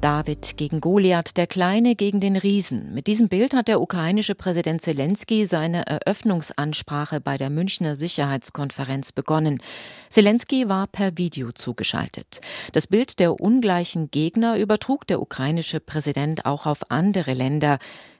[0.00, 2.92] David gegen Goliath, der Kleine gegen den Riesen.
[2.94, 9.60] Mit diesem Bild hat der ukrainische Präsident Zelensky seine Eröffnungsansprache bei der Münchner Sicherheitskonferenz begonnen.
[10.08, 12.40] Zelensky war per Video zugeschaltet.
[12.72, 17.78] Das Bild der ungleichen Gegner übertrug der ukrainische Präsident auch auf andere Länder.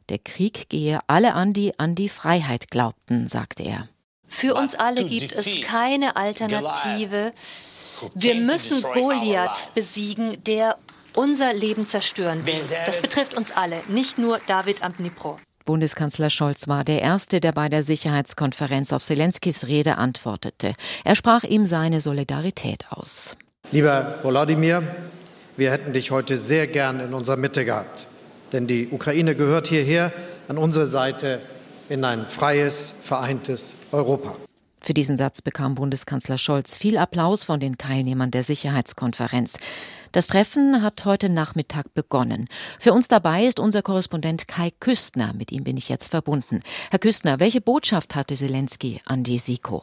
[0.08, 3.88] Der Krieg gehe alle an, die an die Freiheit glaubten, sagte er.
[4.26, 7.32] Für uns alle gibt es keine Alternative.
[8.14, 10.76] Wir müssen Goliath besiegen, der
[11.16, 12.62] unser Leben zerstören will.
[12.86, 15.36] Das betrifft uns alle, nicht nur David am Dnipro.
[15.64, 20.74] Bundeskanzler Scholz war der Erste, der bei der Sicherheitskonferenz auf Zelenskys Rede antwortete.
[21.04, 23.36] Er sprach ihm seine Solidarität aus.
[23.72, 24.82] Lieber Volodymyr,
[25.56, 28.06] wir hätten dich heute sehr gern in unserer Mitte gehabt.
[28.52, 30.12] Denn die Ukraine gehört hierher
[30.46, 31.40] an unsere Seite
[31.88, 34.36] in ein freies, vereintes Europa.
[34.80, 39.54] Für diesen Satz bekam Bundeskanzler Scholz viel Applaus von den Teilnehmern der Sicherheitskonferenz.
[40.12, 42.48] Das Treffen hat heute Nachmittag begonnen.
[42.78, 45.32] Für uns dabei ist unser Korrespondent Kai Küstner.
[45.34, 46.60] Mit ihm bin ich jetzt verbunden.
[46.90, 49.82] Herr Küstner, welche Botschaft hatte Zelensky an die SIKO?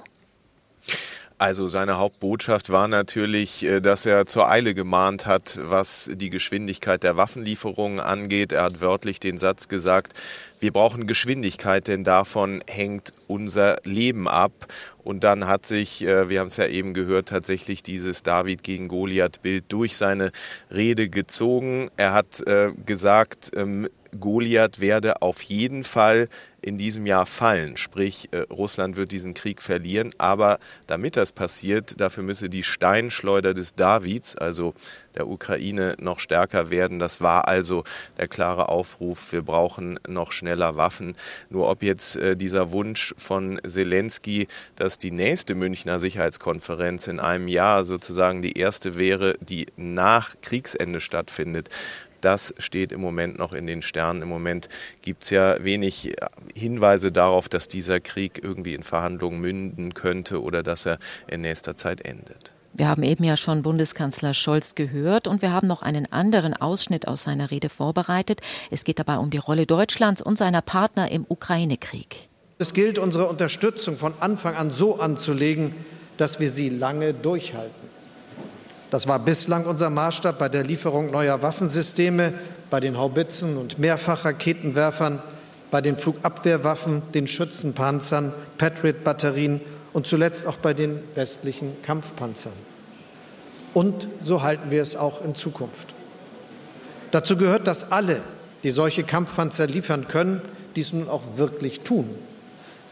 [1.44, 7.04] Also seine Hauptbotschaft war natürlich, äh, dass er zur Eile gemahnt hat, was die Geschwindigkeit
[7.04, 8.54] der Waffenlieferungen angeht.
[8.54, 10.14] Er hat wörtlich den Satz gesagt,
[10.60, 14.54] wir brauchen Geschwindigkeit, denn davon hängt unser Leben ab.
[15.04, 18.88] Und dann hat sich, äh, wir haben es ja eben gehört, tatsächlich dieses David gegen
[18.88, 20.32] Goliath-Bild durch seine
[20.72, 21.92] Rede gezogen.
[21.98, 26.30] Er hat äh, gesagt, ähm, Goliath werde auf jeden Fall
[26.64, 27.78] in diesem Jahr fallen.
[27.78, 30.12] Sprich, äh, Russland wird diesen Krieg verlieren.
[30.18, 34.74] Aber damit das passiert, dafür müsse die Steinschleuder des Davids, also
[35.16, 37.00] der Ukraine, noch stärker werden.
[37.00, 37.84] Das war also
[38.18, 41.16] der klare Aufruf, wir brauchen noch schneller Waffen.
[41.50, 47.48] Nur ob jetzt äh, dieser Wunsch von Zelensky, dass die nächste Münchner Sicherheitskonferenz in einem
[47.48, 51.70] Jahr sozusagen die erste wäre, die nach Kriegsende stattfindet,
[52.24, 54.22] das steht im Moment noch in den Sternen.
[54.22, 54.70] Im Moment
[55.02, 56.16] gibt es ja wenig äh,
[56.56, 61.76] Hinweise darauf, dass dieser Krieg irgendwie in Verhandlungen münden könnte oder dass er in nächster
[61.76, 62.54] Zeit endet.
[62.76, 67.08] Wir haben eben ja schon Bundeskanzler Scholz gehört und wir haben noch einen anderen Ausschnitt
[67.08, 68.42] aus seiner Rede vorbereitet.
[68.72, 72.30] Es geht dabei um die Rolle Deutschlands und seiner Partner im Ukraine-Krieg.
[72.58, 75.76] Es gilt, unsere Unterstützung von Anfang an so anzulegen,
[76.18, 77.93] dass wir sie lange durchhalten.
[78.94, 82.32] Das war bislang unser Maßstab bei der Lieferung neuer Waffensysteme,
[82.70, 85.20] bei den Haubitzen und Mehrfachraketenwerfern,
[85.72, 89.62] bei den Flugabwehrwaffen, den Schützenpanzern, Patriot-Batterien
[89.94, 92.54] und zuletzt auch bei den westlichen Kampfpanzern.
[93.74, 95.88] Und so halten wir es auch in Zukunft.
[97.10, 98.22] Dazu gehört, dass alle,
[98.62, 100.40] die solche Kampfpanzer liefern können,
[100.76, 102.14] dies nun auch wirklich tun.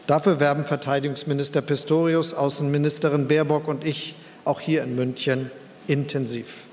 [0.08, 5.52] Dafür werben Verteidigungsminister Pistorius, Außenministerin Baerbock und ich auch hier in München
[5.86, 6.64] intensiv.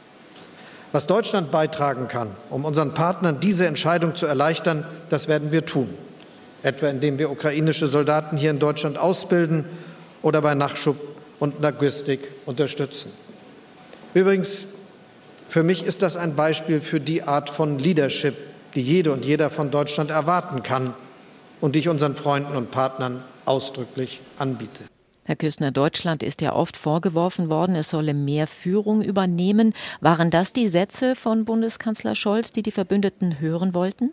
[0.92, 5.94] Was Deutschland beitragen kann, um unseren Partnern diese Entscheidung zu erleichtern, das werden wir tun.
[6.64, 9.66] Etwa indem wir ukrainische Soldaten hier in Deutschland ausbilden
[10.22, 10.97] oder bei Nachschub
[11.40, 13.12] und Logistik unterstützen.
[14.14, 14.68] Übrigens,
[15.47, 18.36] für mich ist das ein Beispiel für die Art von Leadership,
[18.76, 20.94] die jede und jeder von Deutschland erwarten kann
[21.62, 24.84] und die ich unseren Freunden und Partnern ausdrücklich anbiete.
[25.29, 29.75] Herr Küssner, Deutschland ist ja oft vorgeworfen worden, es solle mehr Führung übernehmen.
[30.01, 34.12] Waren das die Sätze von Bundeskanzler Scholz, die die Verbündeten hören wollten?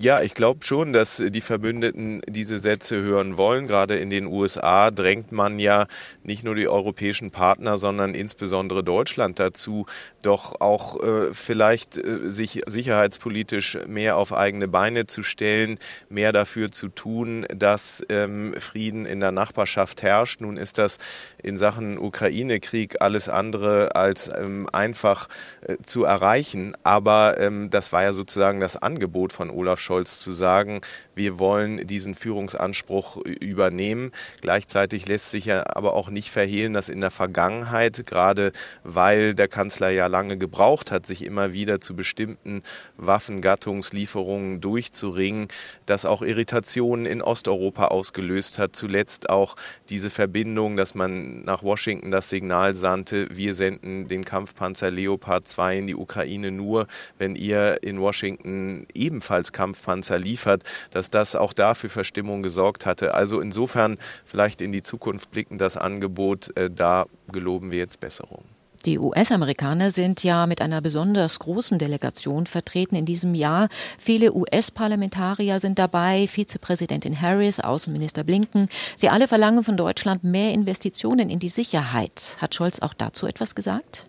[0.00, 3.66] Ja, ich glaube schon, dass die Verbündeten diese Sätze hören wollen.
[3.66, 5.88] Gerade in den USA drängt man ja
[6.22, 9.86] nicht nur die europäischen Partner, sondern insbesondere Deutschland dazu,
[10.22, 16.70] doch auch äh, vielleicht äh, sich sicherheitspolitisch mehr auf eigene Beine zu stellen, mehr dafür
[16.70, 20.40] zu tun, dass ähm, Frieden in der Nachbarschaft herrscht.
[20.40, 20.98] Nun ist das
[21.42, 25.28] in Sachen Ukraine-Krieg alles andere als ähm, einfach
[25.62, 26.76] äh, zu erreichen.
[26.84, 29.87] Aber ähm, das war ja sozusagen das Angebot von Olaf Scholz
[30.20, 30.80] zu sagen,
[31.14, 34.12] wir wollen diesen Führungsanspruch übernehmen.
[34.40, 38.52] Gleichzeitig lässt sich ja aber auch nicht verhehlen, dass in der Vergangenheit, gerade
[38.84, 42.62] weil der Kanzler ja lange gebraucht hat, sich immer wieder zu bestimmten
[42.96, 45.48] Waffengattungslieferungen durchzuringen,
[45.86, 48.76] das auch Irritationen in Osteuropa ausgelöst hat.
[48.76, 49.56] Zuletzt auch
[49.88, 55.78] diese Verbindung, dass man nach Washington das Signal sandte, wir senden den Kampfpanzer Leopard 2
[55.78, 56.86] in die Ukraine nur,
[57.18, 60.64] wenn ihr in Washington ebenfalls Kampfpanzer liefert.
[60.90, 63.14] Das dass das auch da für Verstimmung gesorgt hatte.
[63.14, 68.42] Also insofern vielleicht in die Zukunft blicken das Angebot, äh, da geloben wir jetzt Besserung.
[68.84, 73.68] Die US-Amerikaner sind ja mit einer besonders großen Delegation vertreten in diesem Jahr.
[73.98, 78.68] Viele US-Parlamentarier sind dabei, Vizepräsidentin Harris, Außenminister Blinken.
[78.96, 82.36] Sie alle verlangen von Deutschland mehr Investitionen in die Sicherheit.
[82.40, 84.06] Hat Scholz auch dazu etwas gesagt?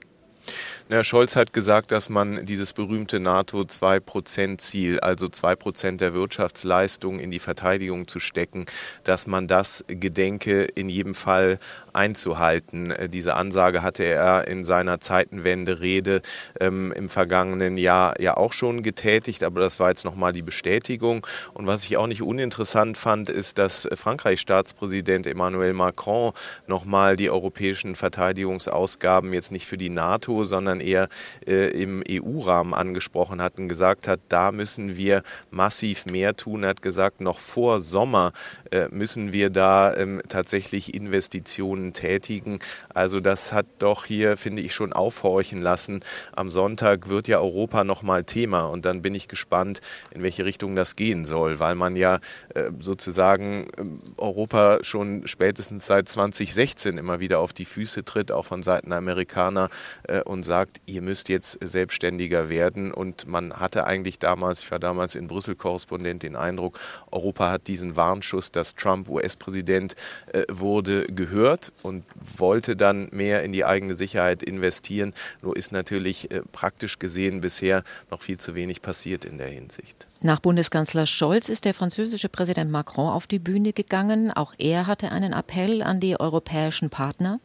[0.92, 7.30] Herr Scholz hat gesagt, dass man dieses berühmte NATO-2-Prozent-Ziel, also 2 Prozent der Wirtschaftsleistung in
[7.30, 8.66] die Verteidigung zu stecken,
[9.04, 11.60] dass man das gedenke in jedem Fall
[11.94, 12.92] einzuhalten.
[12.92, 16.22] Äh, diese Ansage hatte er in seiner Zeitenwende-Rede
[16.60, 21.26] ähm, im vergangenen Jahr ja auch schon getätigt, aber das war jetzt nochmal die Bestätigung.
[21.54, 26.34] Und was ich auch nicht uninteressant fand, ist, dass Frankreichs Staatspräsident Emmanuel Macron
[26.68, 31.10] nochmal die europäischen Verteidigungsausgaben jetzt nicht für die NATO, sondern eher
[31.46, 36.64] äh, im EU-Rahmen angesprochen hat und gesagt hat, da müssen wir massiv mehr tun.
[36.64, 38.34] Er hat gesagt, noch vor Sommer
[38.72, 42.60] äh, müssen wir da ähm, tatsächlich Investitionen tätigen.
[42.94, 46.02] Also das hat doch hier, finde ich, schon aufhorchen lassen.
[46.32, 49.82] Am Sonntag wird ja Europa nochmal Thema und dann bin ich gespannt,
[50.12, 52.20] in welche Richtung das gehen soll, weil man ja
[52.54, 58.46] äh, sozusagen ähm, Europa schon spätestens seit 2016 immer wieder auf die Füße tritt, auch
[58.46, 59.70] von Seiten Amerikaner
[60.04, 62.92] äh, und sagt, ihr müsst jetzt selbstständiger werden.
[62.92, 66.80] Und man hatte eigentlich damals, ich war damals in Brüssel Korrespondent, den Eindruck,
[67.12, 69.96] Europa hat diesen Warnschuss, dass Trump US-Präsident
[70.34, 72.06] äh, wurde, gehört und
[72.38, 75.14] wollte dann mehr in die eigene Sicherheit investieren.
[75.42, 80.08] Nur ist natürlich äh, praktisch gesehen bisher noch viel zu wenig passiert in der Hinsicht.
[80.22, 84.32] Nach Bundeskanzler Scholz ist der französische Präsident Macron auf die Bühne gegangen.
[84.32, 87.40] Auch er hatte einen Appell an die europäischen Partner.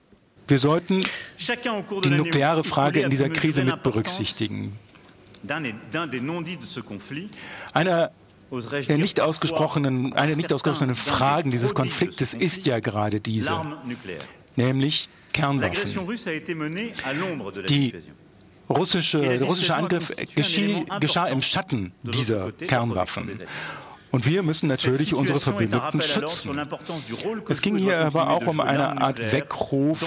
[0.46, 1.04] Wir sollten
[2.04, 4.78] die nukleare Frage in dieser Krise mit berücksichtigen.
[7.72, 8.10] Einer
[8.88, 13.52] der nicht ausgesprochenen, eine nicht ausgesprochenen Fragen dieses Konfliktes ist ja gerade diese,
[14.56, 16.06] nämlich Kernwaffen.
[17.67, 17.93] Die
[18.69, 23.31] russische, der russische Angriff geschie, geschah im Schatten dieser Kernwaffen.
[24.11, 26.56] Und wir müssen natürlich unsere Verbündeten schützen.
[27.49, 29.99] Es ging hier aber auch um eine Art Weckruf,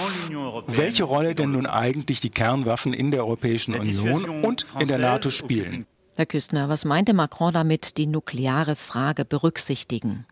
[0.66, 5.30] welche Rolle denn nun eigentlich die Kernwaffen in der Europäischen Union und in der NATO
[5.30, 5.84] spielen.
[6.18, 10.26] Herr Küstner, was meinte Macron damit, die nukleare Frage berücksichtigen?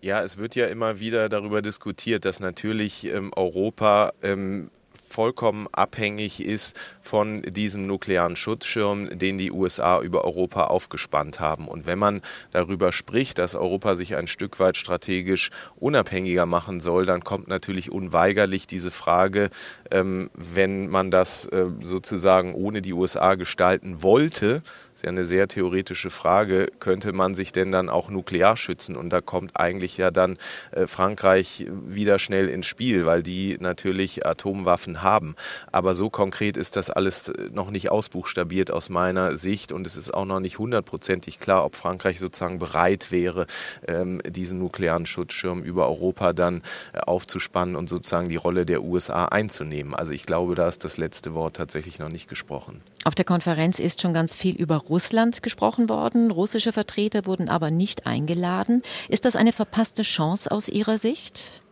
[0.00, 4.70] Ja, es wird ja immer wieder darüber diskutiert, dass natürlich ähm, Europa ähm,
[5.14, 11.68] vollkommen abhängig ist von diesem nuklearen Schutzschirm, den die USA über Europa aufgespannt haben.
[11.68, 12.20] Und wenn man
[12.50, 17.92] darüber spricht, dass Europa sich ein Stück weit strategisch unabhängiger machen soll, dann kommt natürlich
[17.92, 19.50] unweigerlich diese Frage,
[19.92, 24.62] ähm, wenn man das äh, sozusagen ohne die USA gestalten wollte,
[24.94, 28.96] ist ja eine sehr theoretische Frage, könnte man sich denn dann auch nuklear schützen?
[28.96, 30.36] Und da kommt eigentlich ja dann
[30.70, 35.36] äh, Frankreich wieder schnell ins Spiel, weil die natürlich Atomwaffen haben.
[35.70, 39.96] Aber so konkret ist das alles äh, noch nicht ausbuchstabiert aus meiner Sicht und es
[39.96, 43.46] ist auch noch nicht hundertprozentig klar, ob Frankreich sozusagen bereit wäre,
[43.86, 46.62] ähm, diesen nuklearen Schutzschirm über Europa dann
[46.92, 49.94] äh, aufzuspannen und sozusagen die Rolle der USA einzunehmen.
[49.94, 52.80] Also ich glaube, da ist das letzte Wort tatsächlich noch nicht gesprochen.
[53.04, 56.30] Auf der Konferenz ist schon ganz viel über Russland gesprochen worden.
[56.30, 58.82] Russische Vertreter wurden aber nicht eingeladen.
[59.08, 61.63] Ist das eine verpasste Chance aus Ihrer Sicht?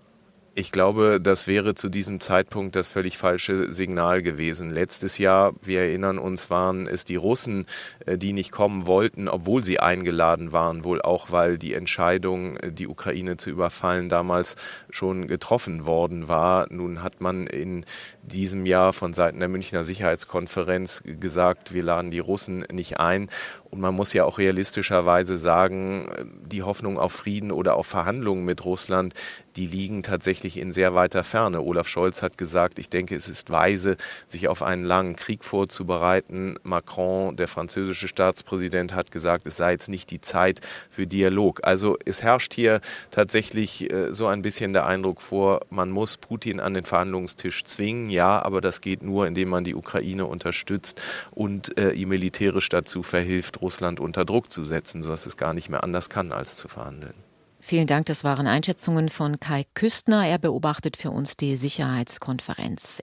[0.55, 4.69] Ich glaube, das wäre zu diesem Zeitpunkt das völlig falsche Signal gewesen.
[4.69, 7.65] Letztes Jahr, wir erinnern uns, waren es die Russen,
[8.05, 12.71] äh, die nicht kommen wollten, obwohl sie eingeladen waren, wohl auch, weil die Entscheidung, äh,
[12.71, 14.57] die Ukraine zu überfallen, damals
[14.91, 16.67] schon getroffen worden war.
[16.69, 17.87] Nun hat man in
[18.23, 23.31] diesem Jahr von Seiten der Münchner Sicherheitskonferenz gesagt, wir laden die Russen nicht ein.
[23.71, 26.07] Und man muss ja auch realistischerweise sagen,
[26.45, 29.15] die Hoffnung auf Frieden oder auf Verhandlungen mit Russland,
[29.57, 31.61] die liegen tatsächlich in sehr weiter Ferne.
[31.61, 36.57] Olaf Scholz hat gesagt, ich denke, es ist weise, sich auf einen langen Krieg vorzubereiten.
[36.63, 41.61] Macron, der französische Staatspräsident, hat gesagt, es sei jetzt nicht die Zeit für Dialog.
[41.65, 42.81] Also es herrscht hier
[43.11, 48.11] tatsächlich äh, so ein bisschen der Eindruck vor, man muss Putin an den Verhandlungstisch zwingen.
[48.11, 53.03] Ja, aber das geht nur, indem man die Ukraine unterstützt und äh, ihm militärisch dazu
[53.03, 56.69] verhilft, Russland unter Druck zu setzen, sodass es gar nicht mehr anders kann, als zu
[56.69, 57.32] verhandeln.
[57.65, 60.27] Vielen Dank, das waren Einschätzungen von Kai Küstner.
[60.27, 63.01] Er beobachtet für uns die Sicherheitskonferenz.